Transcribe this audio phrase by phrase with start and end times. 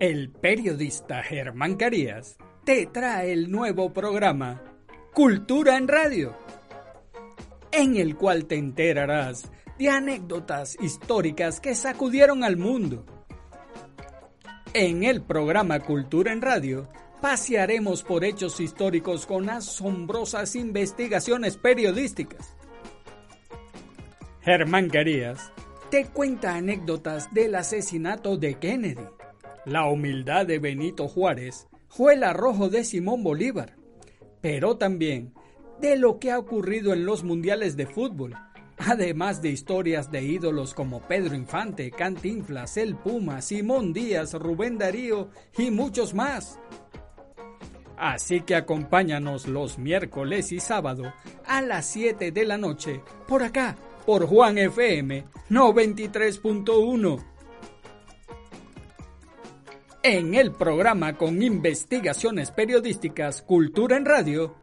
[0.00, 4.60] El periodista Germán Carías te trae el nuevo programa
[5.12, 6.36] Cultura en Radio,
[7.70, 13.06] en el cual te enterarás de anécdotas históricas que sacudieron al mundo.
[14.72, 16.88] En el programa Cultura en Radio,
[17.20, 22.56] pasearemos por hechos históricos con asombrosas investigaciones periodísticas.
[24.40, 25.52] Germán Carías
[25.90, 29.06] te cuenta anécdotas del asesinato de Kennedy,
[29.64, 33.76] la humildad de Benito Juárez fue el arrojo de Simón Bolívar,
[34.40, 35.32] pero también
[35.80, 38.34] de lo que ha ocurrido en los mundiales de fútbol,
[38.78, 45.30] además de historias de ídolos como Pedro Infante, Cantinflas, El Puma, Simón Díaz, Rubén Darío
[45.56, 46.58] y muchos más.
[47.96, 51.12] Así que acompáñanos los miércoles y sábado
[51.46, 57.33] a las 7 de la noche por acá, por Juan FM 93.1.
[60.06, 64.54] En el programa con investigaciones periodísticas Cultura en Radio,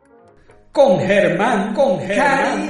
[0.71, 2.69] con Germán, con Germán.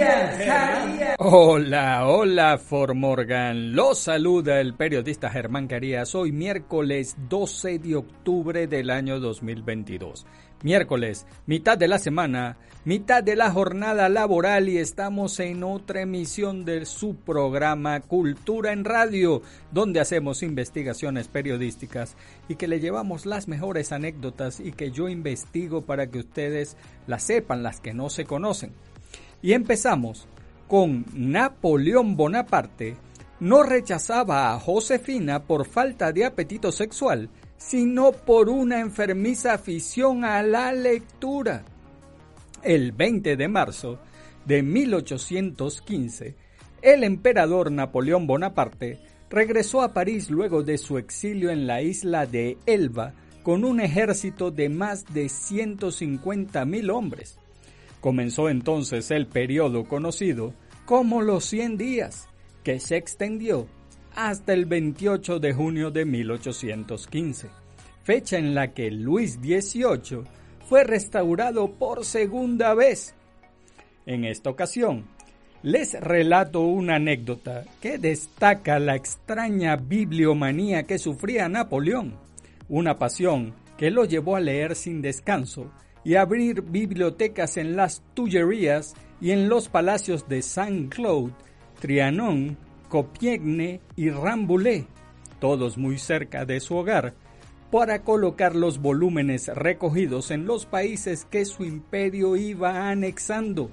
[1.18, 3.76] Hola, hola, Formorgan.
[3.76, 6.16] Los saluda el periodista Germán Carías.
[6.16, 10.26] Hoy miércoles 12 de octubre del año 2022
[10.64, 16.66] miércoles, mitad de la semana, mitad de la jornada laboral y estamos en otra emisión
[16.66, 22.16] de su programa Cultura en Radio, donde hacemos investigaciones periodísticas
[22.48, 27.24] y que le llevamos las mejores anécdotas y que yo investigo para que ustedes las
[27.24, 28.72] sepan, las que no se conocen.
[29.42, 30.28] Y empezamos
[30.68, 32.96] con Napoleón Bonaparte
[33.42, 37.28] no rechazaba a Josefina por falta de apetito sexual
[37.62, 41.64] sino por una enfermiza afición a la lectura.
[42.64, 44.00] El 20 de marzo
[44.46, 46.36] de 1815,
[46.82, 52.58] el emperador Napoleón Bonaparte regresó a París luego de su exilio en la isla de
[52.66, 57.38] Elba con un ejército de más de 150.000 hombres.
[58.02, 60.54] Comenzó entonces el periodo conocido
[60.86, 62.28] como los 100 días,
[62.64, 63.68] que se extendió
[64.16, 67.50] hasta el 28 de junio de 1815,
[68.04, 70.24] fecha en la que Luis XVIII
[70.68, 73.14] fue restaurado por segunda vez.
[74.06, 75.06] En esta ocasión,
[75.64, 82.16] les relato una anécdota que destaca la extraña bibliomanía que sufría Napoleón,
[82.68, 85.72] una pasión que lo llevó a leer sin descanso
[86.04, 91.34] y abrir bibliotecas en las Tullerías y en los palacios de Saint-Claude,
[91.80, 92.58] Trianon,
[92.92, 94.86] Compiègne y Rambouillet,
[95.40, 97.14] todos muy cerca de su hogar,
[97.72, 103.72] para colocar los volúmenes recogidos en los países que su imperio iba anexando.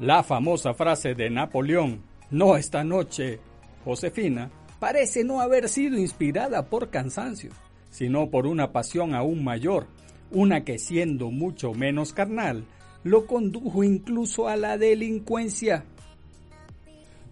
[0.00, 2.02] La famosa frase de Napoleón,
[2.32, 3.38] no esta noche,
[3.84, 7.50] Josefina, parece no haber sido inspirada por cansancio,
[7.90, 9.86] sino por una pasión aún mayor,
[10.32, 12.64] una que siendo mucho menos carnal,
[13.04, 15.84] lo condujo incluso a la delincuencia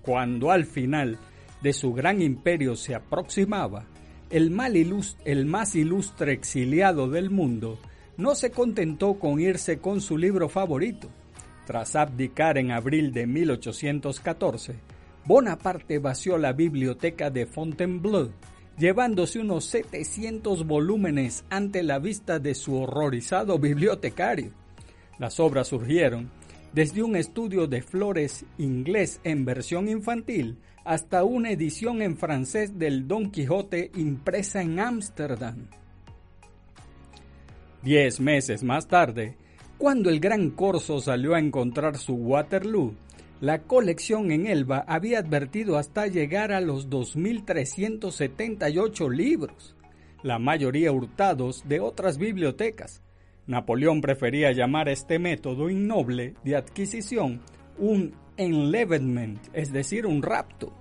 [0.04, 1.19] cuando al final
[1.62, 3.87] de su gran imperio se aproximaba,
[4.31, 7.78] el, más ilustre exiliado del mundo
[8.16, 11.09] no se contentó con irse con su libro favorito.
[11.66, 14.75] Tras abdicar en abril de 1814,
[15.25, 18.31] Bonaparte vació la biblioteca de Fontainebleau,
[18.76, 24.50] llevándose unos 700 volúmenes ante la vista de su horrorizado bibliotecario.
[25.19, 26.31] Las obras surgieron
[26.75, 33.07] desde un estudio de flores inglés en versión infantil hasta una edición en francés del
[33.07, 35.69] Don Quijote impresa en Ámsterdam.
[37.83, 39.37] Diez meses más tarde,
[39.79, 42.97] cuando el gran Corso salió a encontrar su Waterloo,
[43.41, 49.77] la colección en Elba había advertido hasta llegar a los 2.378 libros,
[50.23, 53.03] la mayoría hurtados de otras bibliotecas,
[53.47, 57.43] Napoleón prefería llamar este método innoble de adquisición
[57.78, 60.72] un enlèvement, es decir, un rapto.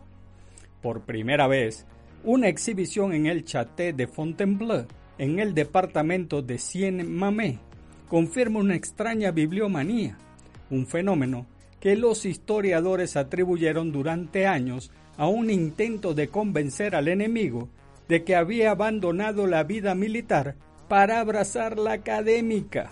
[0.81, 1.85] Por primera vez,
[2.23, 4.85] una exhibición en el Château de Fontainebleau,
[5.17, 7.59] en el departamento de Seine-Marais,
[8.07, 10.17] confirma una extraña bibliomanía,
[10.69, 11.45] un fenómeno
[11.79, 17.67] que los historiadores atribuyeron durante años a un intento de convencer al enemigo
[18.07, 20.55] de que había abandonado la vida militar
[20.87, 22.91] para abrazar la académica.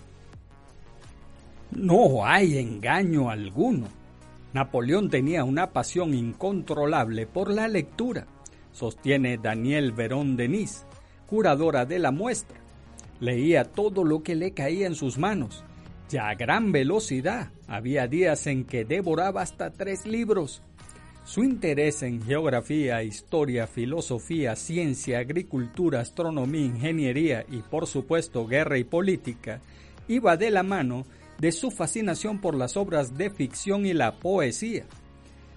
[1.72, 3.88] No hay engaño alguno.
[4.54, 8.28] Napoleón tenía una pasión incontrolable por la lectura,
[8.74, 10.86] sostiene Daniel Verón Denis,
[11.28, 12.60] curadora de la muestra.
[13.22, 15.64] Leía todo lo que le caía en sus manos,
[16.10, 17.52] ya a gran velocidad.
[17.68, 20.62] Había días en que devoraba hasta tres libros.
[21.24, 28.84] Su interés en geografía, historia, filosofía, ciencia, agricultura, astronomía, ingeniería y por supuesto guerra y
[28.84, 29.62] política
[30.08, 31.06] iba de la mano
[31.38, 34.86] de su fascinación por las obras de ficción y la poesía.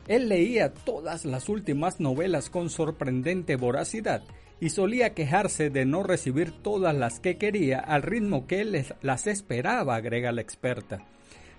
[0.06, 4.22] Él leía todas las últimas novelas con sorprendente voracidad
[4.61, 9.26] y solía quejarse de no recibir todas las que quería al ritmo que él las
[9.26, 11.05] esperaba, agrega la experta.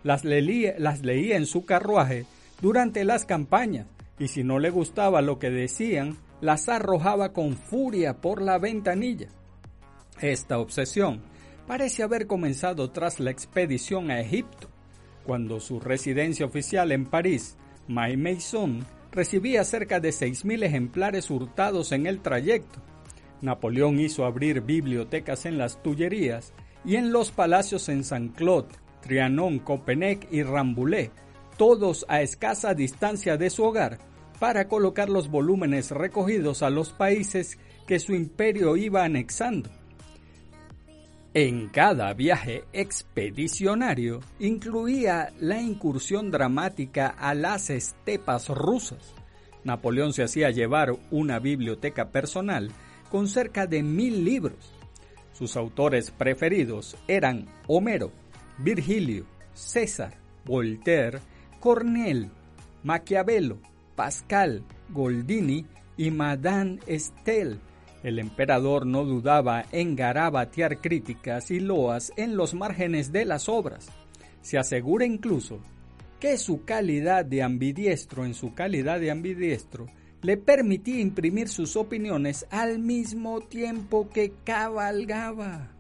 [0.04, 2.26] Las leía, las leía en su carruaje
[2.62, 3.88] durante las campañas
[4.20, 9.28] y si no le gustaba lo que decían, las arrojaba con furia por la ventanilla.
[10.22, 11.22] Esta obsesión
[11.68, 14.70] parece haber comenzado tras la expedición a Egipto,
[15.26, 17.58] cuando su residencia oficial en París,
[17.88, 22.80] May Maison, recibía cerca de 6.000 ejemplares hurtados en el trayecto.
[23.42, 26.54] Napoleón hizo abrir bibliotecas en las Tullerías
[26.84, 28.68] y en los palacios en Saint-Claude,
[29.02, 31.12] Trianon, Copenhague y Rambouillet,
[31.58, 34.00] todos a escasa distancia de su hogar,
[34.40, 37.58] para colocar los volúmenes recogidos a los países
[37.88, 39.70] que su imperio iba anexando.
[41.34, 49.14] En cada viaje expedicionario incluía la incursión dramática a las estepas rusas.
[49.66, 52.72] Napoleón se hacía llevar una biblioteca personal
[53.12, 54.74] con cerca de mil libros.
[55.34, 58.12] Sus autores preferidos eran Homero,
[58.58, 60.14] Virgilio, César,
[60.46, 61.20] Voltaire,
[61.66, 62.30] Cornell,
[62.84, 63.58] Maquiavelo,
[63.96, 65.66] Pascal, Goldini
[65.98, 67.58] y Madame Estelle.
[68.04, 73.88] El emperador no dudaba en garabatear críticas y loas en los márgenes de las obras.
[74.44, 75.60] Se asegura incluso
[76.20, 79.88] que su calidad de ambidiestro en su calidad de ambidiestro
[80.22, 85.75] le permitía imprimir sus opiniones al mismo tiempo que cabalgaba.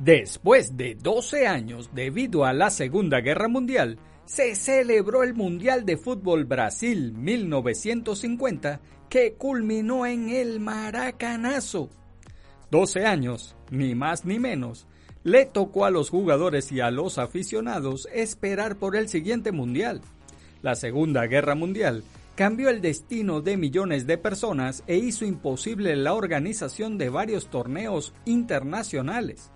[0.00, 5.98] Después de 12 años, debido a la Segunda Guerra Mundial, se celebró el Mundial de
[5.98, 8.80] Fútbol Brasil 1950
[9.10, 11.90] que culminó en el Maracanazo.
[12.70, 14.86] 12 años, ni más ni menos,
[15.22, 20.00] le tocó a los jugadores y a los aficionados esperar por el siguiente Mundial.
[20.62, 22.04] La Segunda Guerra Mundial
[22.36, 28.14] cambió el destino de millones de personas e hizo imposible la organización de varios torneos
[28.24, 29.50] internacionales.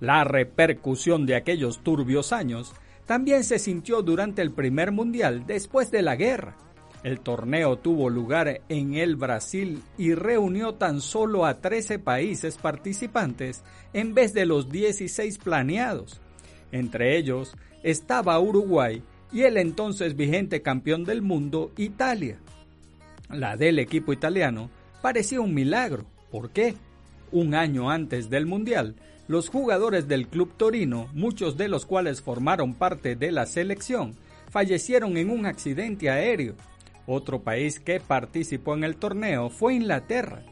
[0.00, 2.72] La repercusión de aquellos turbios años
[3.06, 6.56] también se sintió durante el primer mundial después de la guerra.
[7.02, 13.62] El torneo tuvo lugar en el Brasil y reunió tan solo a 13 países participantes
[13.92, 16.20] en vez de los 16 planeados.
[16.72, 17.54] Entre ellos
[17.84, 19.02] estaba Uruguay
[19.32, 22.38] y el entonces vigente campeón del mundo, Italia.
[23.30, 24.70] La del equipo italiano
[25.00, 26.06] parecía un milagro.
[26.30, 26.74] ¿Por qué?
[27.30, 28.96] Un año antes del Mundial,
[29.28, 34.14] los jugadores del Club Torino, muchos de los cuales formaron parte de la selección,
[34.50, 36.54] fallecieron en un accidente aéreo.
[37.06, 40.42] Otro país que participó en el torneo fue Inglaterra,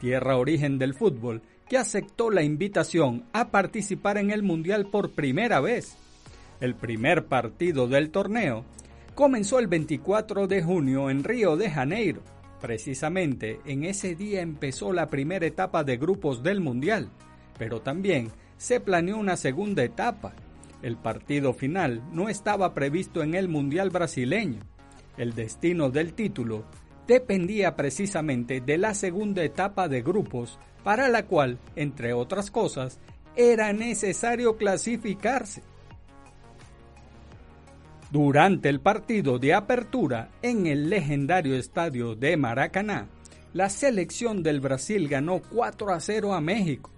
[0.00, 5.60] tierra origen del fútbol, que aceptó la invitación a participar en el Mundial por primera
[5.60, 5.96] vez.
[6.60, 8.64] El primer partido del torneo
[9.14, 12.20] comenzó el 24 de junio en Río de Janeiro.
[12.60, 17.10] Precisamente en ese día empezó la primera etapa de grupos del Mundial
[17.58, 20.32] pero también se planeó una segunda etapa.
[20.82, 24.60] El partido final no estaba previsto en el Mundial brasileño.
[25.16, 26.64] El destino del título
[27.06, 32.98] dependía precisamente de la segunda etapa de grupos, para la cual, entre otras cosas,
[33.36, 35.62] era necesario clasificarse.
[38.10, 43.08] Durante el partido de apertura en el legendario estadio de Maracaná,
[43.52, 46.93] la selección del Brasil ganó 4 a 0 a México.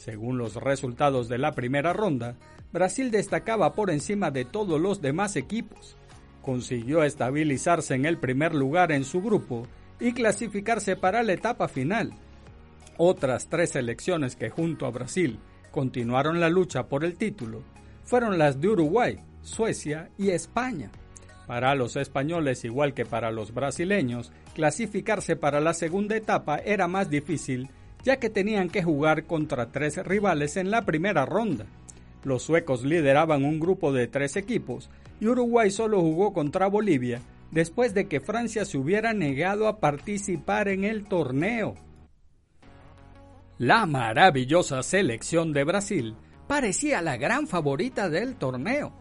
[0.00, 2.34] Según los resultados de la primera ronda,
[2.72, 5.94] Brasil destacaba por encima de todos los demás equipos.
[6.40, 9.66] Consiguió estabilizarse en el primer lugar en su grupo
[10.00, 12.14] y clasificarse para la etapa final.
[12.96, 15.38] Otras tres selecciones que junto a Brasil
[15.70, 17.62] continuaron la lucha por el título
[18.02, 20.90] fueron las de Uruguay, Suecia y España.
[21.46, 27.10] Para los españoles, igual que para los brasileños, clasificarse para la segunda etapa era más
[27.10, 27.68] difícil
[28.04, 31.66] ya que tenían que jugar contra tres rivales en la primera ronda.
[32.24, 34.90] Los suecos lideraban un grupo de tres equipos
[35.20, 40.68] y Uruguay solo jugó contra Bolivia después de que Francia se hubiera negado a participar
[40.68, 41.74] en el torneo.
[43.58, 46.14] La maravillosa selección de Brasil
[46.46, 48.92] parecía la gran favorita del torneo.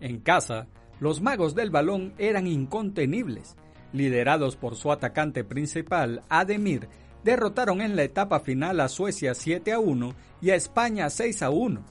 [0.00, 0.66] En casa,
[1.00, 3.56] los magos del balón eran incontenibles
[3.94, 6.88] liderados por su atacante principal, Ademir,
[7.24, 11.50] derrotaron en la etapa final a Suecia 7 a 1 y a España 6 a
[11.50, 11.82] 1.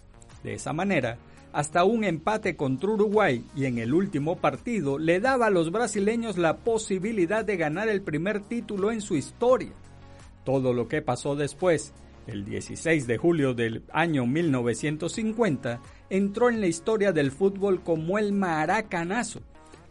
[0.44, 1.18] De esa manera,
[1.54, 6.38] hasta un empate contra Uruguay y en el último partido le daba a los brasileños
[6.38, 9.72] la posibilidad de ganar el primer título en su historia.
[10.44, 11.94] Todo lo que pasó después,
[12.28, 18.34] el 16 de julio del año 1950, entró en la historia del fútbol como el
[18.34, 19.42] maracanazo.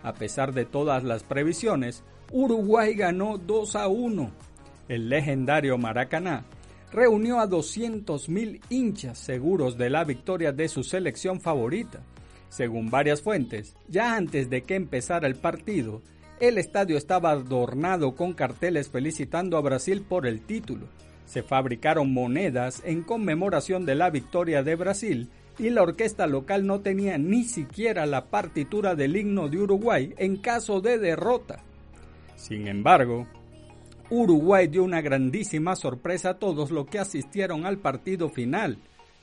[0.02, 4.32] A pesar de todas las previsiones, Uruguay ganó 2 a 1.
[4.92, 6.44] El legendario Maracaná
[6.92, 12.02] reunió a 200.000 hinchas seguros de la victoria de su selección favorita.
[12.50, 16.02] Según varias fuentes, ya antes de que empezara el partido,
[16.40, 20.88] el estadio estaba adornado con carteles felicitando a Brasil por el título.
[21.25, 26.82] Se fabricaron monedas en conmemoración de la victoria de Brasil y la orquesta local no
[26.82, 31.61] tenía ni siquiera la partitura del himno de Uruguay en caso de derrota.
[32.37, 33.26] Sin embargo,
[34.14, 38.76] Uruguay dio una grandísima sorpresa a todos los que asistieron al partido final.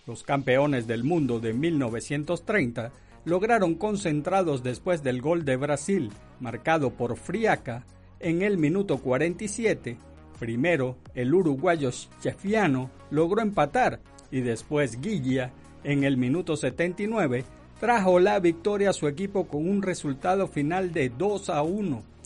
[0.07, 2.91] Los campeones del mundo de 1930
[3.23, 7.85] lograron concentrados después del gol de Brasil, marcado por Friaca,
[8.19, 9.95] en el minuto 47.
[10.39, 13.99] Primero, el uruguayo Chefiano logró empatar
[14.31, 15.53] y después Guilla,
[15.83, 17.45] en el minuto 79,
[17.79, 22.18] trajo la victoria a su equipo con un resultado final de 2 a 1.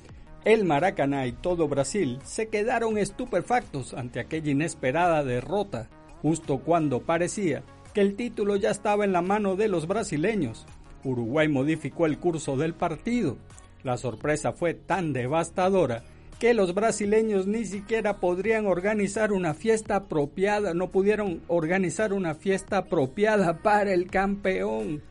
[0.46, 5.90] El Maracaná y todo Brasil se quedaron estupefactos ante aquella inesperada derrota,
[6.22, 10.66] justo cuando parecía que el título ya estaba en la mano de los brasileños.
[11.06, 13.38] Uruguay modificó el curso del partido.
[13.84, 16.04] La sorpresa fue tan devastadora
[16.40, 22.80] que los brasileños ni siquiera podrían organizar una fiesta apropiada, no pudieron organizar una fiesta
[22.80, 25.02] apropiada para el campeón.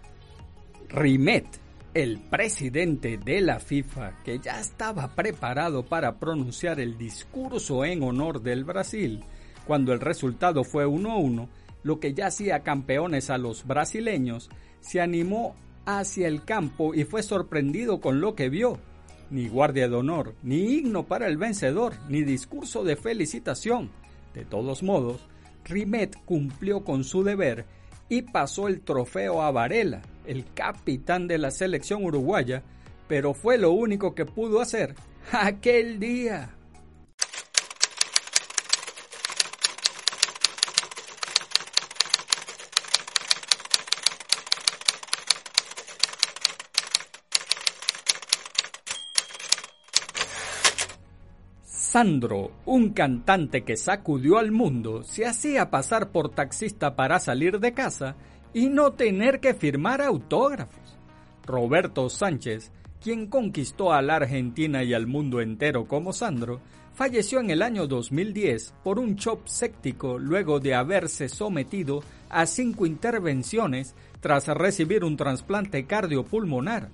[0.90, 1.61] Rimet
[1.94, 8.40] el presidente de la FIFA, que ya estaba preparado para pronunciar el discurso en honor
[8.40, 9.22] del Brasil,
[9.66, 11.48] cuando el resultado fue 1-1,
[11.82, 14.48] lo que ya hacía campeones a los brasileños,
[14.80, 18.78] se animó hacia el campo y fue sorprendido con lo que vio.
[19.30, 23.90] Ni guardia de honor, ni himno para el vencedor, ni discurso de felicitación.
[24.32, 25.26] De todos modos,
[25.64, 27.66] Rimet cumplió con su deber
[28.08, 32.62] y pasó el trofeo a Varela, el capitán de la selección uruguaya,
[33.08, 34.94] pero fue lo único que pudo hacer
[35.32, 36.50] aquel día.
[51.92, 57.74] Sandro, un cantante que sacudió al mundo, se hacía pasar por taxista para salir de
[57.74, 58.16] casa
[58.54, 60.98] y no tener que firmar autógrafos.
[61.46, 66.60] Roberto Sánchez, quien conquistó a la Argentina y al mundo entero como Sandro,
[66.94, 72.86] falleció en el año 2010 por un shock séptico luego de haberse sometido a cinco
[72.86, 76.90] intervenciones tras recibir un trasplante cardiopulmonar.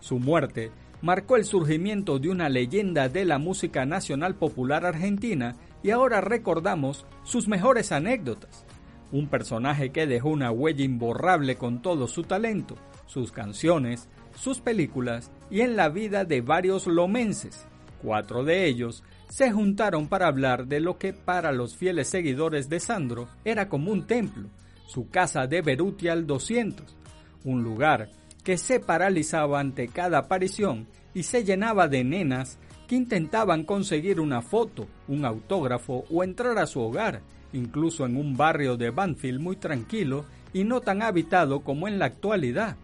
[0.00, 5.90] Su muerte marcó el surgimiento de una leyenda de la música nacional popular argentina y
[5.90, 8.66] ahora recordamos sus mejores anécdotas
[9.12, 15.30] un personaje que dejó una huella imborrable con todo su talento, sus canciones, sus películas
[15.50, 17.66] y en la vida de varios lomenses.
[18.02, 22.80] Cuatro de ellos se juntaron para hablar de lo que para los fieles seguidores de
[22.80, 24.48] Sandro era como un templo,
[24.86, 26.96] su casa de Beruti al 200,
[27.44, 28.10] un lugar
[28.44, 34.40] que se paralizaba ante cada aparición y se llenaba de nenas que intentaban conseguir una
[34.40, 37.20] foto, un autógrafo o entrar a su hogar
[37.52, 42.06] incluso en un barrio de Banfield muy tranquilo y no tan habitado como en la
[42.06, 42.76] actualidad.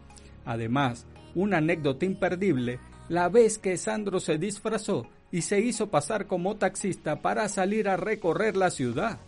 [0.44, 2.78] Además, una anécdota imperdible,
[3.08, 7.96] la vez que Sandro se disfrazó y se hizo pasar como taxista para salir a
[7.96, 9.18] recorrer la ciudad.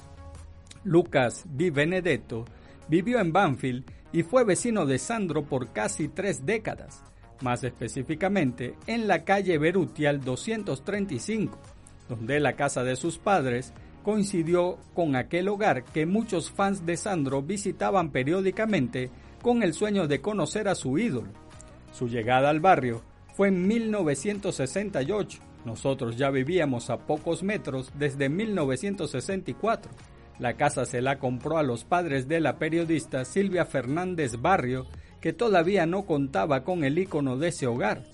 [0.85, 2.45] Lucas Di Benedetto
[2.89, 7.03] vivió en Banfield y fue vecino de Sandro por casi tres décadas,
[7.43, 11.59] más específicamente en la calle Berutial 235,
[12.09, 13.75] donde la casa de sus padres
[14.07, 19.11] coincidió con aquel hogar que muchos fans de Sandro visitaban periódicamente
[19.43, 21.31] con el sueño de conocer a su ídolo.
[21.93, 23.03] Su llegada al barrio
[23.35, 25.41] fue en 1968.
[25.65, 29.91] Nosotros ya vivíamos a pocos metros desde 1964.
[30.39, 34.87] La casa se la compró a los padres de la periodista Silvia Fernández Barrio,
[35.21, 38.05] que todavía no contaba con el icono de ese hogar.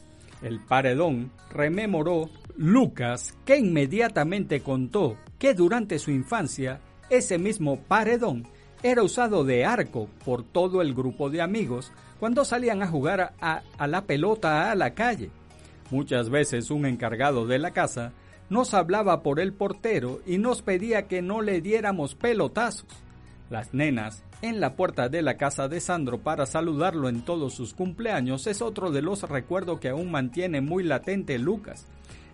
[0.41, 6.81] El paredón rememoró Lucas, que inmediatamente contó que durante su infancia
[7.11, 8.47] ese mismo paredón
[8.83, 13.63] era usado de arco por todo el grupo de amigos cuando salían a jugar a,
[13.87, 15.31] la pelota a la calle.
[15.91, 18.13] Muchas veces un encargado de la casa
[18.49, 22.87] nos hablaba por el portero y nos pedía que no le diéramos pelotazos.
[23.51, 27.75] Las nenas en la puerta de la casa de Sandro para saludarlo en todos sus
[27.75, 31.87] cumpleaños es otro de los recuerdos que aún mantiene muy latente Lucas.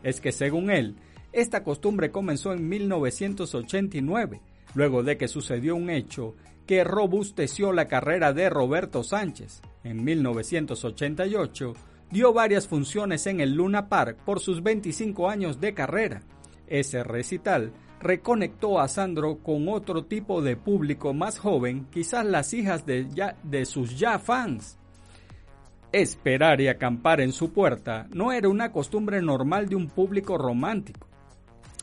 [0.03, 0.97] Es que según él,
[1.33, 4.41] esta costumbre comenzó en 1989,
[4.75, 6.35] luego de que sucedió un hecho
[6.67, 9.63] que robusteció la carrera de Roberto Sánchez.
[9.85, 11.75] En 1988
[12.11, 16.23] dio varias funciones en el Luna Park por sus 25 años de carrera.
[16.67, 22.87] Ese recital reconectó a Sandro con otro tipo de público más joven, quizás las hijas
[22.87, 23.09] de,
[23.43, 24.78] de sus ya fans.
[25.93, 31.07] Esperar y acampar en su puerta no era una costumbre normal de un público romántico.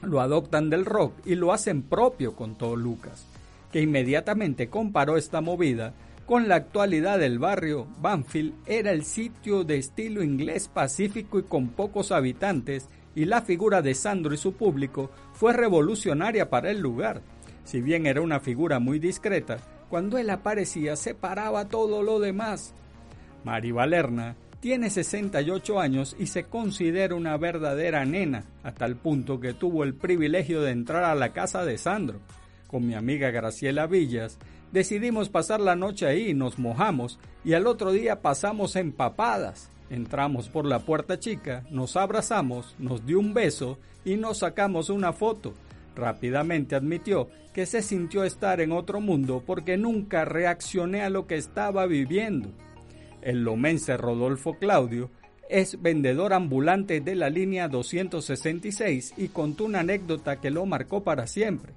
[0.03, 3.25] Lo adoptan del rock y lo hacen propio, contó Lucas,
[3.71, 5.95] que inmediatamente comparó esta movida
[6.27, 7.88] con la actualidad del barrio.
[8.00, 13.81] Banfield era el sitio de estilo inglés pacífico y con pocos habitantes y la figura
[13.81, 17.24] de Sandro y su público fue revolucionaria para el lugar.
[17.63, 19.57] Si bien era una figura muy discreta,
[19.89, 22.75] cuando él aparecía separaba todo lo demás.
[23.45, 29.53] Mari Valerna tiene 68 años y se considera una verdadera nena, hasta el punto que
[29.53, 32.19] tuvo el privilegio de entrar a la casa de Sandro.
[32.65, 34.39] Con mi amiga Graciela Villas,
[34.71, 39.69] decidimos pasar la noche ahí, nos mojamos y al otro día pasamos empapadas.
[39.91, 45.13] Entramos por la puerta chica, nos abrazamos, nos dio un beso y nos sacamos una
[45.13, 45.53] foto.
[45.95, 51.35] Rápidamente admitió que se sintió estar en otro mundo porque nunca reaccioné a lo que
[51.35, 52.49] estaba viviendo.
[53.25, 55.10] El lomense Rodolfo Claudio
[55.50, 61.25] es vendedor ambulante de la línea 266 y contó una anécdota que lo marcó para
[61.25, 61.74] siempre.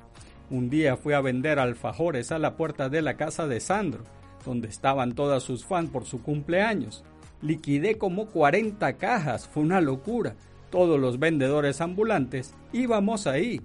[0.51, 4.05] Un día fue a vender alfajores a la puerta de la casa de Sandro,
[4.45, 7.03] donde estaban todas sus fans por su cumpleaños.
[7.41, 10.35] Liquidé como 40 cajas, fue una locura.
[10.69, 13.63] Todos los vendedores ambulantes íbamos ahí.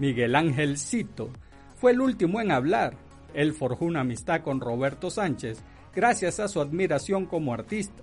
[0.00, 1.30] Miguel Ángel Cito
[1.76, 2.96] fue el último en hablar.
[3.32, 5.62] Él forjó una amistad con Roberto Sánchez
[5.94, 8.02] gracias a su admiración como artista.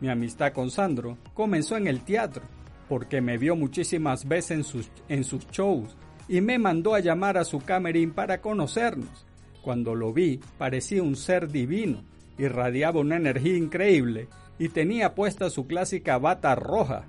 [0.00, 2.42] Mi amistad con Sandro comenzó en el teatro,
[2.88, 5.96] porque me vio muchísimas veces en sus, en sus shows
[6.28, 9.26] y me mandó a llamar a su camerín para conocernos.
[9.62, 12.04] Cuando lo vi, parecía un ser divino
[12.38, 17.04] irradiaba una energía increíble y tenía puesta su clásica bata roja.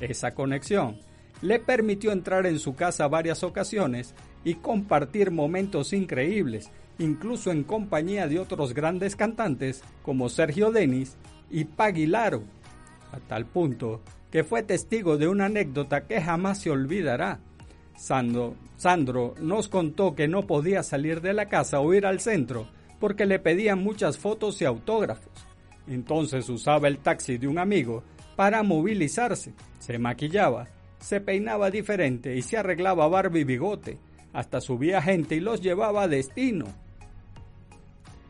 [0.00, 0.98] Esa conexión
[1.40, 8.28] le permitió entrar en su casa varias ocasiones y compartir momentos increíbles, incluso en compañía
[8.28, 11.16] de otros grandes cantantes como Sergio Denis
[11.50, 12.42] y Paguilaro,
[13.12, 14.00] a tal punto
[14.30, 17.40] que fue testigo de una anécdota que jamás se olvidará.
[17.94, 22.66] Sandro, Sandro nos contó que no podía salir de la casa o ir al centro
[22.98, 25.32] porque le pedían muchas fotos y autógrafos.
[25.86, 28.02] Entonces usaba el taxi de un amigo
[28.36, 33.98] para movilizarse, se maquillaba, se peinaba diferente y se arreglaba barba y bigote,
[34.32, 36.66] hasta subía gente y los llevaba a destino.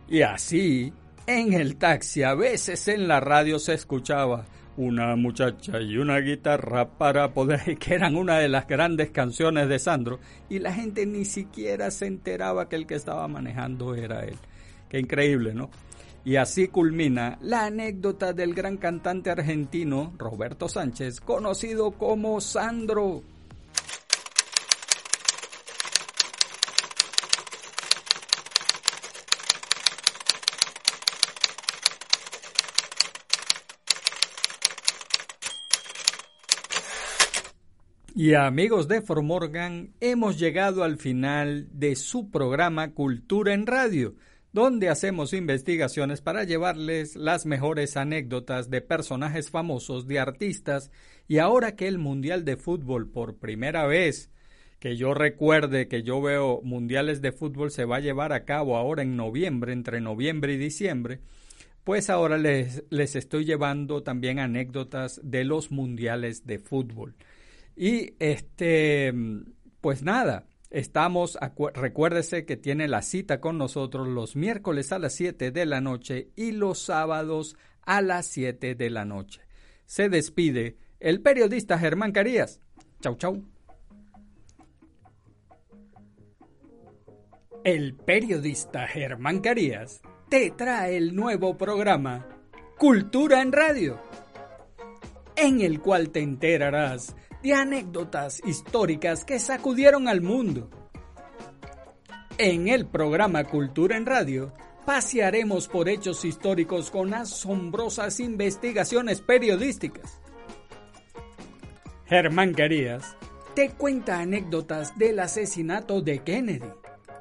[0.08, 0.92] Y así,
[1.26, 4.44] en el taxi, a veces en la radio se escuchaba
[4.76, 9.78] una muchacha y una guitarra para poder, que eran una de las grandes canciones de
[9.78, 14.36] Sandro, y la gente ni siquiera se enteraba que el que estaba manejando era él.
[14.88, 15.70] Qué increíble, ¿no?
[16.24, 23.22] Y así culmina la anécdota del gran cantante argentino Roberto Sánchez, conocido como Sandro.
[38.14, 44.14] Y amigos de Formorgan, hemos llegado al final de su programa Cultura en Radio
[44.52, 50.90] donde hacemos investigaciones para llevarles las mejores anécdotas de personajes famosos, de artistas,
[51.26, 54.30] y ahora que el Mundial de Fútbol por primera vez,
[54.78, 58.76] que yo recuerde que yo veo mundiales de fútbol se va a llevar a cabo
[58.76, 61.20] ahora en noviembre, entre noviembre y diciembre,
[61.84, 67.14] pues ahora les, les estoy llevando también anécdotas de los mundiales de fútbol.
[67.76, 69.12] Y este,
[69.80, 71.38] pues nada, Estamos,
[71.74, 76.30] recuérdese que tiene la cita con nosotros los miércoles a las 7 de la noche
[76.34, 79.42] y los sábados a las 7 de la noche.
[79.84, 82.62] Se despide el periodista Germán Carías.
[83.02, 83.44] Chau, chau.
[87.64, 92.26] El periodista Germán Carías te trae el nuevo programa
[92.78, 94.00] Cultura en Radio,
[95.36, 100.70] en el cual te enterarás de anécdotas históricas que sacudieron al mundo.
[102.38, 104.52] En el programa Cultura en Radio,
[104.86, 110.20] pasearemos por hechos históricos con asombrosas investigaciones periodísticas.
[112.06, 113.16] Germán Carías
[113.54, 116.68] te cuenta anécdotas del asesinato de Kennedy,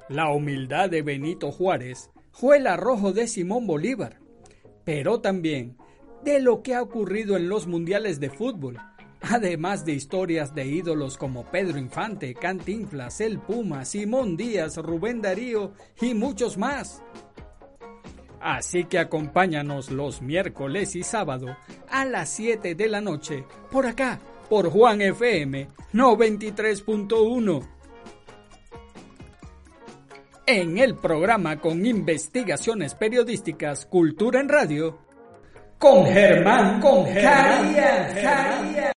[0.09, 2.09] la humildad de Benito Juárez
[2.51, 4.19] el arrojo de Simón Bolívar,
[4.83, 5.77] pero también
[6.23, 8.77] de lo que ha ocurrido en los mundiales de fútbol,
[9.21, 15.73] además de historias de ídolos como Pedro Infante, Cantinflas, El Puma, Simón Díaz, Rubén Darío
[15.99, 17.01] y muchos más.
[18.39, 21.55] Así que acompáñanos los miércoles y sábado
[21.89, 27.67] a las 7 de la noche por acá, por Juan FM 93.1
[30.47, 34.99] en el programa con investigaciones periodísticas Cultura en Radio
[35.77, 38.91] con Germán con Germán.